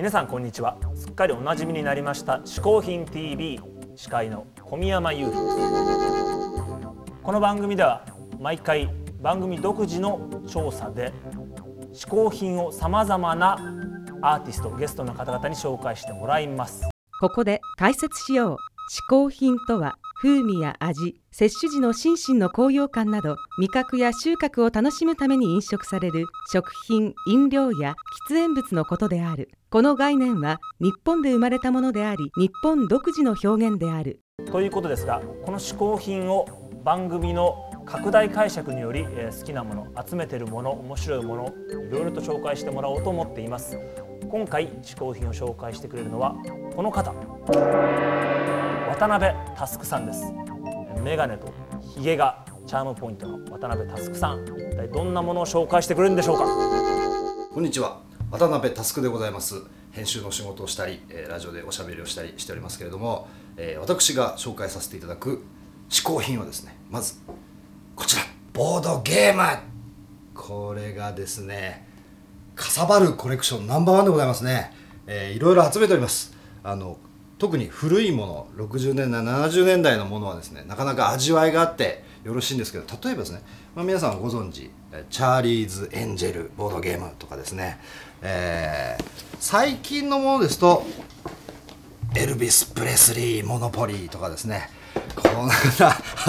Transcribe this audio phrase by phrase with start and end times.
[0.00, 0.78] 皆さんこんにちは。
[0.94, 3.60] すっかりおなじみになりました嗜好品 TV
[3.96, 5.38] 司会の小宮山優です。
[7.22, 8.06] この番組では
[8.38, 8.88] 毎回
[9.20, 11.12] 番組独自の調査で
[11.92, 13.58] 嗜好品をさまざまな
[14.22, 16.88] アーティストゲストの方々に紹介してもらいます。
[17.20, 18.56] ここで解説しよう。
[18.56, 18.56] 嗜
[19.10, 27.94] 好品とは風味や味摂取時の心身の高揚感など味覚や収穫を楽しむために飲食される食品飲料や
[28.28, 29.50] 喫煙物のことである。
[29.70, 34.20] この概念は日本で生まれたものであり日本独自の表現である。
[34.52, 36.44] ということですがこの嗜好品を
[36.84, 41.54] 番組の拡大解釈により、え好きなもの集めてるもの面白いもの
[41.88, 43.78] いろいろと紹介してもらおうと思っています。
[44.30, 46.36] 今回嗜好品を紹介してくれるのは
[46.76, 48.09] この方。
[49.00, 50.26] 渡辺佑さんです。
[51.02, 51.50] メガネと
[51.94, 54.44] ヒゲがチャームポイントの渡辺佑さん。
[54.44, 56.44] 一体どんなものを紹介してくれるんでしょうか？
[57.54, 58.02] こんにちは。
[58.30, 59.54] 渡辺佑でございます。
[59.92, 65.42] 編集の仕事をしたり、えラジオでおしゃべりをしたりしておりますけれども、え私が紹介させていただく
[65.88, 67.14] 嗜好品はですねまず
[67.96, 68.22] こちら。
[68.52, 69.60] ボードゲーム。
[70.34, 71.88] これがですね
[72.54, 74.74] かさばるコレクションナンバーワンでございますね、
[75.06, 76.36] えーいろいろ集めております。
[76.62, 76.98] あの
[77.40, 83.42] 特に古いもの60年代70年代のものはですねなかなか味わいがあってよろしいんですけど例えばですね、
[83.74, 84.70] まあ、皆さんご存知
[85.08, 87.80] チャーリーズ・エンジェルボードゲームとかですね、
[88.22, 90.84] えー最近のものですと
[92.14, 94.68] エルビス・プレスリー・モノポリーとかですね
[95.16, 95.54] こんな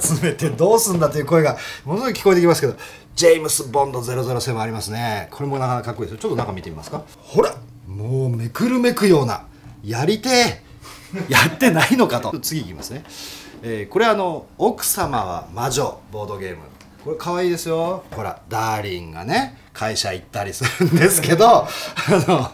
[0.00, 2.74] 集めてどうすんだという声がものすごい聞こえてきますけど
[3.16, 5.28] ジェームス・ボンド007ありますね。
[5.32, 6.22] これもなかなかかっこいいですよ。
[6.22, 7.02] ちょっと中見てみますか。
[7.18, 7.56] ほら
[7.88, 9.46] もうめくるめくような
[9.84, 10.71] やりてえ
[11.28, 12.38] やってないのかと。
[12.40, 13.04] 次いきますね、
[13.62, 16.62] えーこれあの「奥様は魔女」ボードゲーム。
[17.04, 18.04] これ可愛いですよ。
[18.12, 21.66] ほらダーリンがね会社行ったりするんですけど あ
[22.28, 22.50] の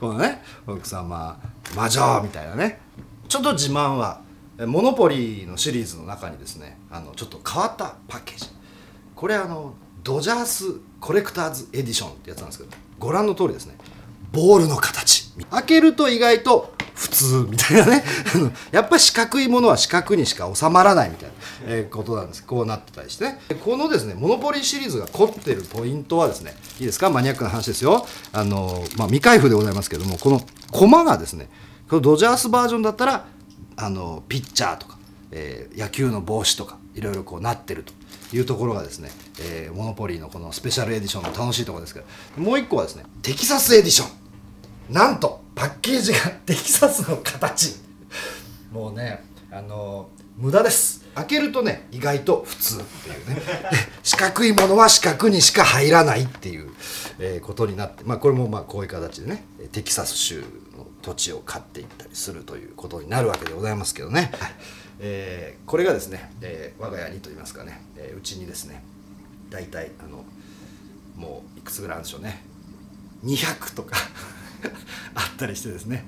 [0.00, 1.38] このね奥様
[1.76, 2.80] 魔女みたいなね。
[3.28, 4.20] ちょっと自慢は
[4.66, 8.50] モノポリーのシリーズの中にですねあのちょっと変わったパッケージ。
[9.14, 13.76] これあのドジャースコレクターズエディションってやつなんですけどご覧の通りですね。
[14.32, 15.32] ボールの形。
[15.50, 18.04] 開けると意外と普通みたいなね。
[18.70, 21.34] やっぱり四角いものは四角にしか収まらないみたいな、
[21.66, 22.44] えことなんです。
[22.44, 23.40] こうなってたりしてね。
[23.64, 27.10] このですねモノポリーシリーズが凝ってるポイントはですねいいですか？
[27.10, 28.06] マニアックな話ですよ。
[28.32, 30.40] あの、まあ、未開封でございますけどもこの
[30.70, 31.48] 駒がですね
[31.88, 33.26] このドジャースバージョンだったら
[33.76, 34.96] あのピッチャーとか、
[35.32, 37.92] えー野球の帽子とかいろいろこうなってると。
[38.32, 42.06] いうところがですね、えーモノポリーのこのスペシャルエディションの楽しいところですけど
[42.42, 44.23] もう一個はですねテキサスエディション。
[44.90, 47.76] なんとパッケージがテキサスの形。
[48.72, 51.04] もうねあの無駄です。
[51.14, 53.42] 開けるとね意外と普通っていうね。
[54.02, 56.70] 四角いものは四角にしか入らないっていう、
[57.18, 60.40] えーことになってまあこれもまあこういう形でねテキサス州
[60.76, 64.52] の土地を買っていったりするということになるわけでございますけどね、はい。
[64.98, 68.82] えーこれがですね、えー我が家にといいますかね、えーうちにですね
[69.50, 70.24] 大体あの
[71.16, 72.42] もういくつぐらいあるんでしょうね。
[73.24, 73.96] 200とか。
[75.14, 76.06] あったりしてですね。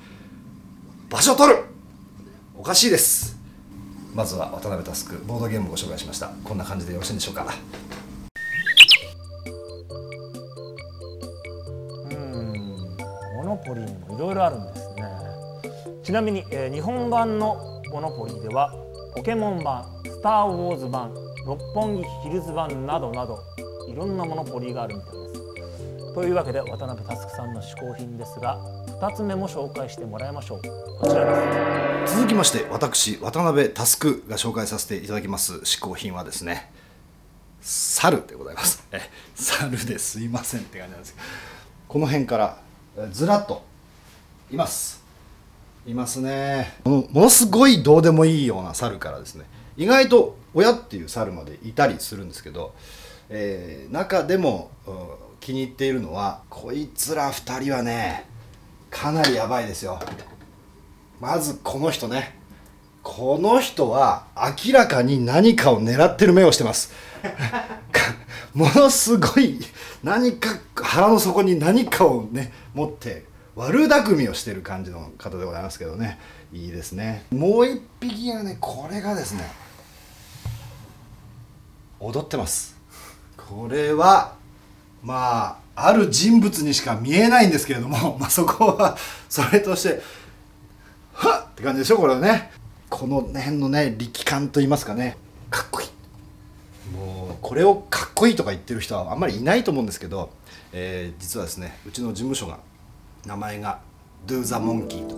[1.08, 1.64] 場所を取る。
[2.56, 3.36] おかしいです。
[4.14, 6.30] まずは渡辺佑ボードゲームをご紹介しました。
[6.42, 7.46] こんな感じでよろしいんでしょうか。
[12.10, 12.96] うん。
[13.36, 15.04] モノポリーにもいろいろあるんですね。
[16.02, 17.56] ちなみに、えー日本版の
[17.92, 18.72] モノポリーでは
[19.14, 21.14] ポケモン版スター・ウォーズ版
[21.46, 23.38] 六本木ヒルズ版などなど
[23.88, 25.45] いろんなモノポリーがあるみたいです。
[26.16, 28.58] というわけで渡辺佑さんの嗜好品ですが
[29.02, 30.62] 2つ目も紹介してもらいましょう。
[30.98, 32.16] こちらです。
[32.16, 36.72] 続きまして私渡辺佑が紹介させていただきます嗜好品はですね
[37.60, 38.82] 猿でございます。
[38.92, 39.02] え
[39.34, 41.26] 猿ですいませんって感じなんですけど。
[41.86, 42.58] この辺から
[42.96, 43.62] えずらっと
[44.50, 45.04] います。
[45.86, 46.78] いますね。
[46.84, 49.44] ものものすごいどうでもいいような猿からですね
[49.76, 52.72] 意外と親っていう猿までいたりするんですけど、
[53.28, 54.75] えー中でもうん
[55.46, 58.24] 気に入っているのはこいつら2人はね
[58.90, 60.00] かなりやばいですよ。
[61.20, 62.36] まずこの人ね。
[63.04, 66.92] この人は明らかに何かを狙ってる目をしてます。
[68.54, 69.60] ものすごい
[70.02, 76.18] 何か腹の底に何かをね持って悪巧みをしてる感じの方でございますけどね。
[76.52, 77.24] いいですね。
[77.30, 79.48] もう一匹がねこれがですね
[82.00, 82.76] 踊ってます。
[83.36, 84.34] これは
[85.06, 88.96] まあある人物にしか見えないんですけれども、 まあ、そこは
[89.30, 90.02] それとして
[91.12, 91.52] はっ！
[91.52, 92.50] って感じでしょこれはね。
[92.90, 95.16] この辺のね力感と言いますかね。
[95.48, 95.88] かっこいい。
[96.96, 100.30] もうこれをかっこいいとか言ってる人はあんまりいないと思うんですけど、
[100.72, 102.58] えー実はですねうちの事務所が
[103.24, 103.80] 名前が
[104.26, 105.16] Do the Monkey と、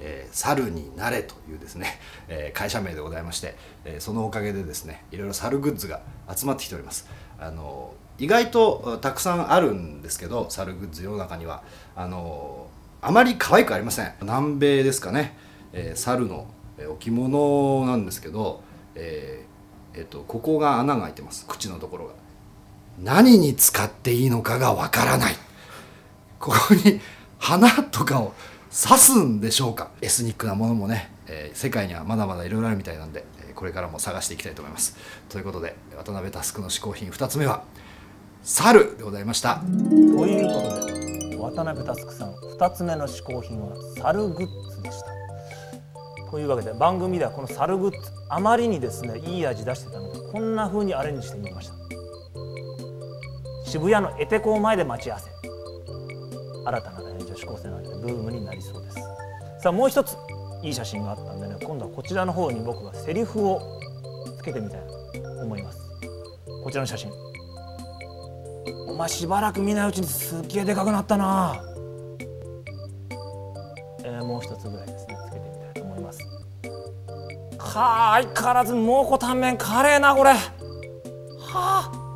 [0.00, 6.00] えー猿になれというですね、えー会社名でございまして、えーそのおかげでですねいろいろ猿グッズが
[6.34, 7.06] 集まってきております。
[7.38, 11.62] あの意外とたくさんあるんですけど猿グッズ世の中には。
[11.96, 12.66] あの
[13.00, 14.12] あまり可愛くありません。
[14.22, 15.36] 南米ですかね、
[15.72, 16.46] えー猿の
[16.90, 18.62] 置物なんですけど、
[18.94, 21.46] えーえっとここが穴が開いてます。
[21.46, 22.12] 口のところが。
[23.00, 25.34] 何に使っていいのかがわからない。
[26.40, 27.00] ここに
[27.38, 28.34] 花とかを
[28.70, 29.90] 刺すんでしょうか。
[30.00, 33.24] エスニックなものもね、えー世界にはまだまだいろいろあるみたいなんで、
[33.54, 34.96] これからも探していきたいと思います。
[35.28, 37.62] ということで渡辺タスクの嗜好品2つ目は
[38.42, 39.56] 猿でございました。
[39.56, 39.66] と
[40.26, 46.30] いうことで渡辺佑さん2つ目の嗜好品は猿グッズでした。
[46.30, 47.98] というわけで番組ではこの猿グッズ
[48.28, 51.74] あまりにですねいい味出してたのでこんな風にアレンジしてみました。
[53.64, 55.30] 渋谷のエテコ前で待ち合わせ。
[56.64, 58.96] 新たな、ね、女子高生の間でブームになりそうです。
[59.60, 60.16] さあもう一つ
[60.62, 63.60] いい写真があったんでね今度はこちらの方に僕がセリフを
[64.38, 64.80] つけてみたい
[65.22, 65.78] と思います。
[66.64, 67.27] こちらの写真。
[68.86, 71.62] お前しばらく見ないうちにすっげえでかくなったな、
[74.04, 75.16] えーもう一つぐらいですね。
[75.28, 76.18] つけてみたいと思います。
[77.58, 80.30] はあ相変わらず蒙古タンメンカレーなこれ。
[80.30, 80.36] は
[81.50, 82.07] あ